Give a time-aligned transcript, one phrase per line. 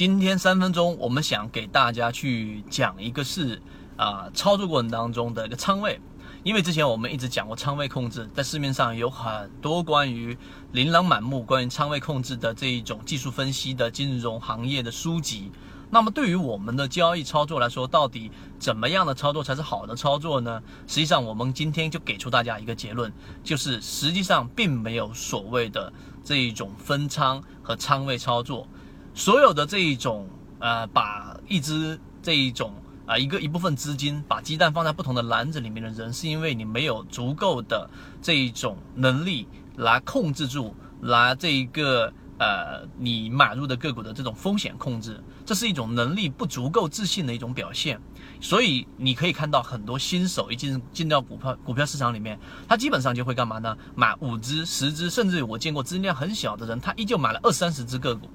[0.00, 3.60] 今天三分钟，我们想给大家去讲一个是
[3.98, 6.00] 啊，操作过程当中的一个仓位。
[6.42, 10.38] 因为之前我们一直讲过仓位控制，在市面上有很多关于
[10.72, 15.52] 琳琅满目关于仓位控制的这一种技术分析的金融行业的书籍。
[15.90, 20.62] 那么对于我们的交易操作来说，到底怎么样的操作才是好的操作呢？
[20.86, 23.12] 实际上，我们今天就给出大家一个结论，
[23.44, 25.92] 就是实际上并没有所谓的
[26.24, 28.66] 这一种分仓和仓位操作。
[29.14, 32.72] 所有的这一种呃，把一只这一种
[33.06, 37.88] 啊一个一部分资金把鸡蛋放在不同的篮子里面的人，是因为你没有足够的
[38.20, 48.00] 这一种能力来控制住，来这一个呃你买入的个股的这种风险控制，这是一种能力不足够自信的一种表现。
[48.40, 53.76] 所以你可以看到很多新手一进进到股票股票市场里面，他基本上就会干嘛呢？
[53.94, 58.28] 买五只、十只，甚至我见过资金量很小的人，他依旧买了二三十只个股。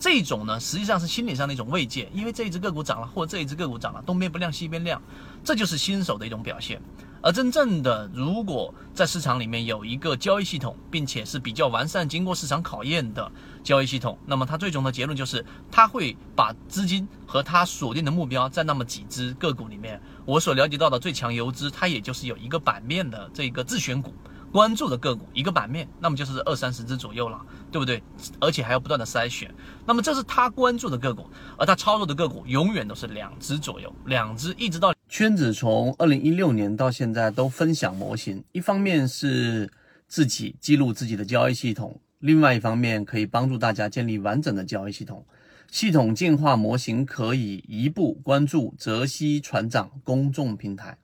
[0.00, 5.00] 这种呢，实际上是心理上的一种慰藉，因为这一只个股涨了，或者这一只个股涨了，东边不亮西边亮，
[5.44, 6.80] 这就是新手的一种表现。
[7.22, 13.30] 而真正的，如果在市场里面有一个交易系统，并且是比较完善、经过市场考验的
[13.62, 20.00] 交易系统，那么它最终的结论就是，它会把资金和它锁定的目标在那么几只个股里面。
[20.24, 24.14] 我所了解到的最强游资，它也就是有一个版面的这个自选股。
[24.52, 28.02] 关注的个股一个版面，那么就是二三十只左右了，对不对？
[28.40, 29.52] 而且还要不断的筛选，
[29.86, 39.70] 那么这是他关注的个股，而他操作的个股永远都是两只左右，两只一直到圈子从二零一六年到现在都分享模型，一方面是
[40.08, 45.24] 自己记录自己的交易系统，另外一方面可以帮助大家建立完整的交易系统。
[45.70, 50.98] 系统进化模型可以一步关注泽西船长公众平台。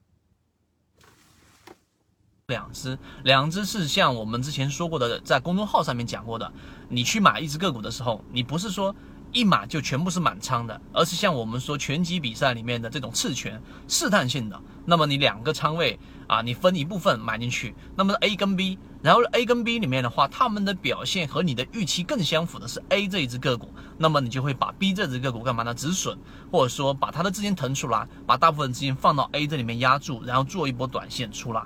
[2.49, 6.53] 两只，两只是像我们之前说过的，在公众号上面讲过的。
[6.89, 8.95] 你去买一只个股的时候，你不是说
[9.33, 14.61] 一买就全部是满仓的，而是像我们说拳击比赛里面的这种次拳，试探性的。
[14.85, 25.75] 那么你两个仓位啊，你分一部分买进去，那么 A 跟 B，然后 A 跟 B 里面的话，他们的表现和你的预期更相符的是 A 这一只个股，那么你就会把 B 这只个股干嘛呢？
[25.75, 26.17] 止损，
[26.53, 31.61] 或者说把它的资金腾出来，把大部分资金放到 A 这里面压住，然后做一波短线出来。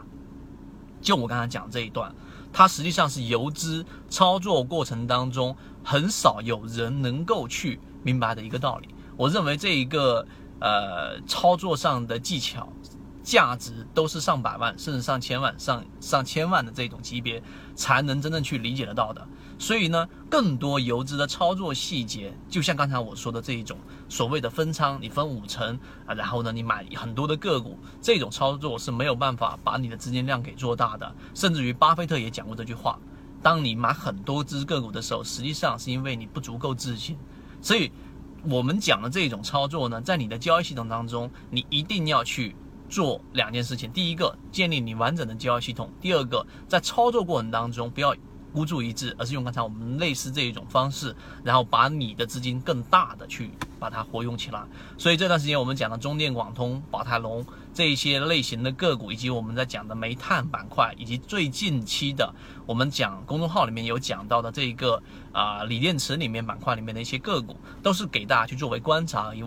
[1.01, 2.15] 就我刚才讲这一段，
[2.53, 8.89] 它实际上是游资操作过程当中很少有人能够去明白的一个道理。
[9.17, 10.27] 我认为这一个
[10.61, 12.69] 呃操作上的技巧。
[13.23, 17.43] 价值都是上百万，甚至上千万、上上千万的这种级别，
[17.75, 19.27] 才能真正去理解得到的。
[19.59, 23.77] 所以呢，更多游资的操作细节，就像刚才我说的这一种
[24.09, 31.15] 所谓的分仓，你分五成啊，然后呢，你买很多的个股，这种操作是没有办法把你的资金量给做大的。
[31.35, 32.99] 甚至于巴菲特也讲过这句话：，
[33.43, 37.19] 当你买很多只个股的时候，实际上是因为你不足够自信。
[37.61, 37.93] 所以，
[38.45, 42.57] 我们讲的这种操作呢，在你的交易系统当中，你一定要去。
[42.91, 48.15] 做两件事情，第一个建立你完整的交易系统，第二个在操作过程当中不要
[48.53, 51.15] 孤注一掷，而是用刚才我们类似这一种方式，
[51.45, 53.49] 然后把你的资金更大的去
[53.79, 54.61] 把它活用起来。
[54.99, 62.35] 所以这段时间我们讲的中电广通、宝泰龙这一些类型的个股，以及我们在讲的煤炭板块，以及最近期的
[62.67, 65.01] 我们讲公众号里面有讲到的这一个
[65.31, 69.45] 啊锂电池里面板块里面的一些个股，都是给大家去作为观察而已。